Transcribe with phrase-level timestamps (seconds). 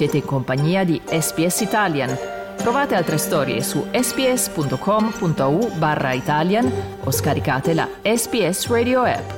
[0.00, 2.16] Siete in compagnia di SPS Italian.
[2.56, 6.72] Trovate altre storie su sps.com.au barra Italian
[7.04, 9.30] o scaricate la SPS Radio app.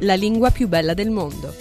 [0.00, 1.54] La lingua più bella del mondo.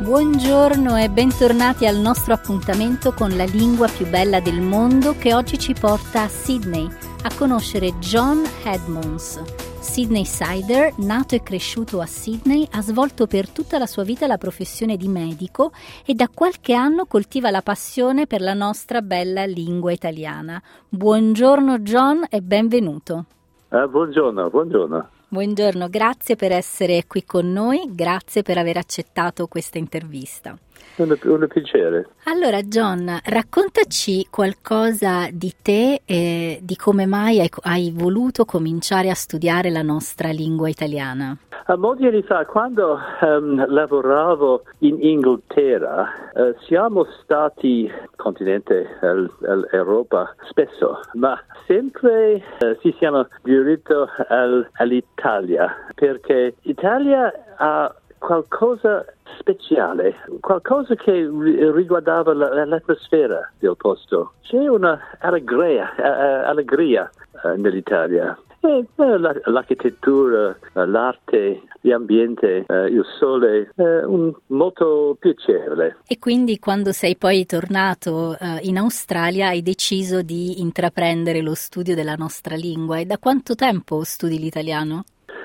[0.00, 5.56] Buongiorno e bentornati al nostro appuntamento con la lingua più bella del mondo che oggi
[5.56, 9.40] ci porta a Sydney a conoscere John Edmonds.
[9.80, 14.38] Sydney Sider, nato e cresciuto a Sydney, ha svolto per tutta la sua vita la
[14.38, 15.70] professione di medico
[16.04, 20.60] e da qualche anno coltiva la passione per la nostra bella lingua italiana.
[20.88, 23.24] Buongiorno John e benvenuto.
[23.68, 25.08] Eh, buongiorno, buongiorno.
[25.32, 30.54] Buongiorno, grazie per essere qui con noi, grazie per aver accettato questa intervista.
[30.96, 32.06] Un, un piacere.
[32.24, 39.14] Allora, John, raccontaci qualcosa di te e di come mai hai, hai voluto cominciare a
[39.14, 41.34] studiare la nostra lingua italiana.
[41.66, 48.98] A molti anni fa, quando um, lavoravo in Inghilterra, uh, siamo stati continente
[49.70, 53.92] Europa spesso, ma sempre uh, ci siamo diretti
[54.26, 59.04] al, all'Italia, perché l'Italia ha qualcosa
[59.38, 61.28] speciale, qualcosa che
[61.72, 64.32] riguardava l'atmosfera del posto.
[64.42, 65.94] C'è una allegria,
[66.44, 67.08] allegria
[67.44, 68.36] eh, nell'Italia.
[68.64, 68.86] Eh,
[69.46, 74.02] l'architettura, l'arte, l'ambiente, eh, il sole, è
[74.46, 75.96] molto piacevole.
[76.06, 82.14] E quindi quando sei poi tornato in Australia hai deciso di intraprendere lo studio della
[82.14, 85.04] nostra lingua e da quanto tempo studi l'italiano?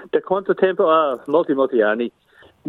[0.09, 0.89] Da quanto tempo?
[0.89, 2.11] Ah, molti, molti anni.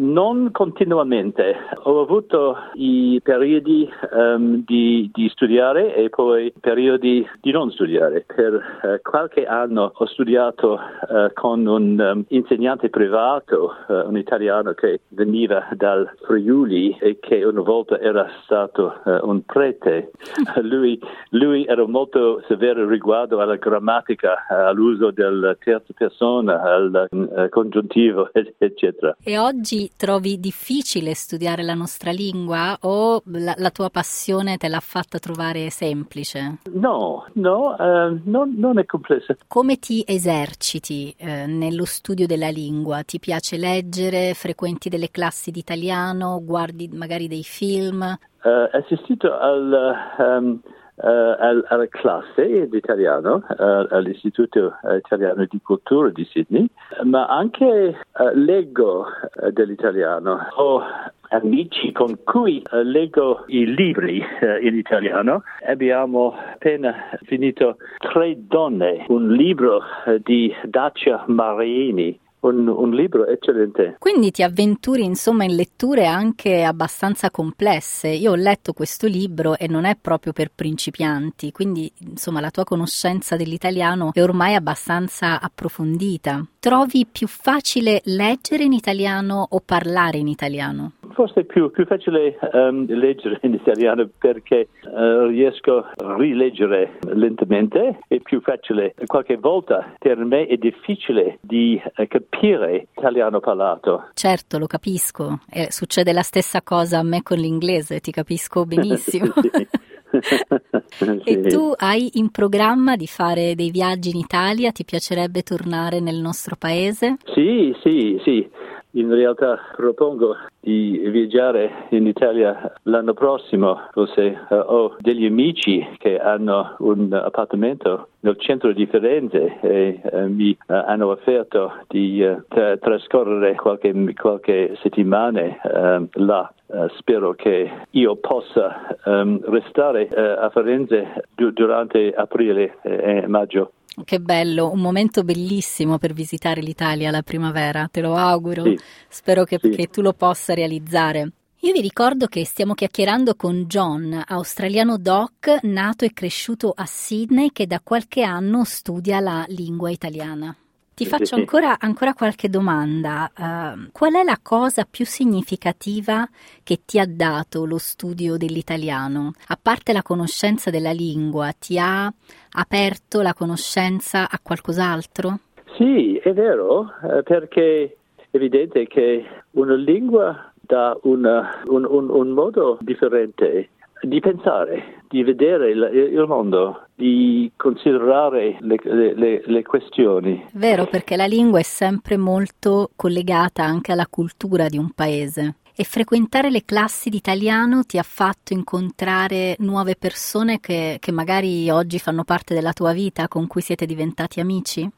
[0.00, 7.72] Non continuamente, ho avuto i periodi um, di, di, studiare e poi periodi di non
[7.72, 8.24] studiare.
[8.24, 14.72] Per uh, qualche anno ho studiato uh, con un um, insegnante privato, uh, un italiano
[14.72, 20.12] che veniva dal Friuli e che una volta era stato un prete.
[20.62, 20.96] lui,
[21.30, 27.08] lui, era molto severo riguardo alla grammatica, all'uso della terza persona, al
[27.50, 29.16] congiuntivo, eccetera.
[29.24, 34.80] E oggi trovi difficile studiare la nostra lingua o la, la tua passione te l'ha
[34.80, 36.58] fatta trovare semplice?
[36.72, 39.36] No, no, uh, non, non, è complessa.
[39.46, 43.02] Come ti eserciti eh, nello studio della lingua?
[43.02, 48.02] Ti piace leggere, frequenti delle classi di italiano, guardi magari dei film?
[48.42, 49.94] Uh, assistito al...
[50.18, 50.60] Um,
[51.00, 56.66] Uh, alla classe di italiano uh, all'Istituto Italiano di Cultura di Sydney,
[57.04, 59.06] ma anche uh, leggo
[59.52, 60.48] dell'italiano.
[60.56, 60.82] Ho
[61.28, 64.20] amici con cui leggo i libri
[64.60, 65.44] in italiano.
[65.68, 69.80] Abbiamo appena finito Tre donne, un libro
[70.24, 73.96] di Dacia Marini un, un, libro eccellente.
[73.98, 78.08] Quindi ti avventuri insomma in letture anche abbastanza complesse.
[78.08, 82.64] Io ho letto questo libro e non è proprio per principianti, quindi insomma la tua
[82.64, 86.44] conoscenza dell'italiano è ormai abbastanza approfondita.
[86.58, 90.92] Trovi più facile leggere in italiano o parlare in italiano?
[91.18, 97.98] Forse è più, più facile um, leggere in italiano perché uh, riesco a rileggere lentamente,
[98.06, 98.94] è più facile.
[99.04, 104.10] Qualche volta per me è difficile di uh, capire l'italiano parlato.
[104.14, 105.40] Certo, lo capisco.
[105.50, 109.32] Eh, succede la stessa cosa a me con l'inglese, ti capisco benissimo.
[111.24, 114.72] e tu hai in programma di fare dei viaggi in Italia?
[114.72, 117.16] Ti piacerebbe tornare nel nostro paese?
[117.34, 118.48] Sì, sì, sì.
[118.98, 126.18] In realtà propongo di viaggiare in Italia l'anno prossimo, forse uh, ho degli amici che
[126.18, 132.76] hanno un appartamento nel centro di Firenze e uh, mi uh, hanno offerto di tra-
[132.76, 136.52] trascorrere qualche, qualche settimana là.
[136.96, 143.70] spero che io possa um, restare a Firenze du- durante aprile e maggio.
[144.04, 148.64] Che bello, un momento bellissimo per visitare l'Italia la primavera, te lo auguro.
[148.64, 148.78] Sì.
[149.08, 149.70] Spero che, sì.
[149.70, 151.32] che tu lo possa realizzare.
[151.62, 157.50] Io vi ricordo che stiamo chiacchierando con John, australiano doc, nato e cresciuto a Sydney,
[157.50, 160.56] che da qualche anno studia la lingua italiana.
[160.98, 163.30] Ti faccio ancora, ancora qualche domanda.
[163.38, 166.28] Uh, qual è la cosa più significativa
[166.64, 169.30] che ti ha dato lo studio dell'italiano?
[169.46, 172.12] A parte la conoscenza della lingua, ti ha
[172.50, 175.38] aperto la conoscenza a qualcos'altro?
[175.76, 182.28] Sì, è vero, eh, perché è evidente che una lingua dà una, un, un, un
[182.30, 183.68] modo differente
[184.02, 190.44] di pensare, di vedere il, il mondo, di considerare le, le, le, questioni.
[190.52, 195.56] Vero, perché la lingua è sempre molto collegata anche alla cultura di un paese.
[195.74, 201.70] E frequentare le classi di italiano ti ha fatto incontrare nuove persone che, che magari
[201.70, 204.88] oggi fanno parte della tua vita, con cui siete diventati amici?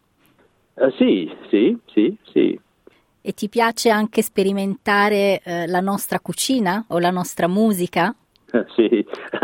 [0.75, 2.59] Uh, sì, sì, sì, sì.
[3.23, 8.15] E ti piace anche sperimentare eh, la nostra cucina o la nostra musica?
[8.75, 9.07] Sì,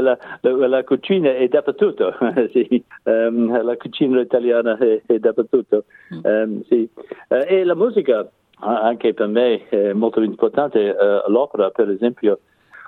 [0.00, 2.14] la, la, la, cucina è dappertutto,
[2.52, 2.84] sì.
[3.04, 5.84] um, la cucina italiana è, è dappertutto,
[6.22, 6.88] um, sì.
[7.28, 8.28] uh, e la musica
[8.58, 12.40] anche per me è molto importante, uh, l'opera per esempio,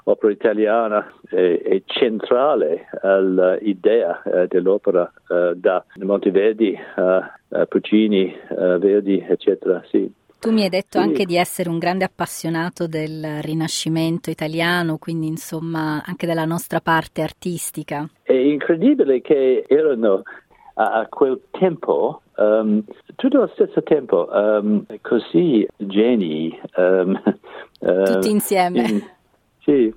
[0.04, 5.10] l'opera italiana è, è centrale all'idea uh, dell'opera
[5.54, 6.78] da Monteverdi,
[7.68, 10.10] Puccini, Verdi, eccetera, sì.
[10.40, 11.04] Tu mi hai detto sì.
[11.04, 17.22] anche di essere un grande appassionato del Rinascimento italiano, quindi insomma anche della nostra parte
[17.22, 18.08] artistica.
[18.22, 20.22] È incredibile che erano
[20.74, 22.84] a, quel tempo, um,
[23.16, 26.56] tutto allo stesso tempo, um, così geni.
[26.76, 27.20] Um,
[28.04, 28.80] Tutti insieme.
[28.88, 29.02] In,
[29.60, 29.92] sì,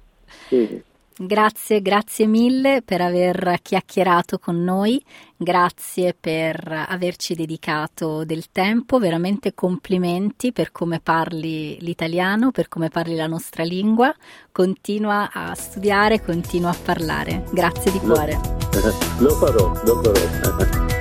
[0.47, 0.83] sì.
[1.17, 5.03] Grazie, grazie mille per aver chiacchierato con noi,
[5.35, 13.15] grazie per averci dedicato del tempo, veramente complimenti per come parli l'italiano, per come parli
[13.15, 14.13] la nostra lingua,
[14.51, 17.43] continua a studiare, continua a parlare.
[17.51, 18.39] Grazie di cuore.
[19.19, 21.00] Lo, farò, lo farò.